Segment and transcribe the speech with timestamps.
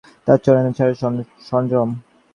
[0.27, 0.97] তার উপরে চায়ের
[1.47, 1.89] সরঞ্জাম।